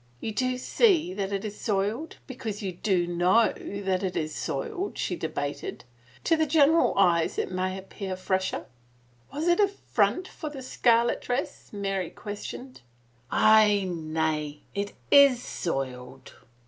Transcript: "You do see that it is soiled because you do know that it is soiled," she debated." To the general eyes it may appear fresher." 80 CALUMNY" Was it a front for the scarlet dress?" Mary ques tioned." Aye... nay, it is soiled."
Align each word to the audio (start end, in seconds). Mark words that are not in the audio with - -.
"You 0.19 0.31
do 0.31 0.57
see 0.57 1.13
that 1.13 1.31
it 1.31 1.45
is 1.45 1.61
soiled 1.61 2.15
because 2.25 2.63
you 2.63 2.71
do 2.71 3.05
know 3.05 3.53
that 3.55 4.01
it 4.01 4.17
is 4.17 4.33
soiled," 4.33 4.97
she 4.97 5.15
debated." 5.15 5.83
To 6.23 6.35
the 6.35 6.47
general 6.47 6.95
eyes 6.97 7.37
it 7.37 7.51
may 7.51 7.77
appear 7.77 8.15
fresher." 8.15 8.65
80 9.29 9.29
CALUMNY" 9.29 9.33
Was 9.47 9.47
it 9.47 9.59
a 9.59 9.67
front 9.67 10.27
for 10.27 10.49
the 10.49 10.63
scarlet 10.63 11.21
dress?" 11.21 11.71
Mary 11.71 12.09
ques 12.09 12.47
tioned." 12.47 12.77
Aye... 13.31 13.83
nay, 13.93 14.61
it 14.73 14.93
is 15.11 15.43
soiled." 15.43 16.33